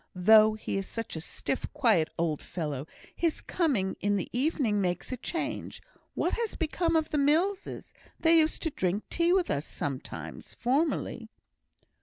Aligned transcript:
Though 0.15 0.55
he 0.55 0.77
is 0.77 0.87
such 0.87 1.15
a 1.15 1.21
stiff, 1.21 1.71
quiet 1.73 2.09
old 2.17 2.41
fellow, 2.41 2.87
his 3.15 3.39
coming 3.39 3.89
in 3.99 4.13
in 4.13 4.15
the 4.15 4.29
evenings 4.33 4.81
makes 4.81 5.11
a 5.11 5.17
change. 5.17 5.79
What 6.15 6.33
has 6.33 6.55
become 6.55 6.95
of 6.95 7.11
the 7.11 7.19
Millses? 7.19 7.93
They 8.19 8.39
used 8.39 8.63
to 8.63 8.71
drink 8.71 9.03
tea 9.11 9.31
with 9.31 9.51
us 9.51 9.67
sometimes, 9.67 10.55
formerly." 10.55 11.29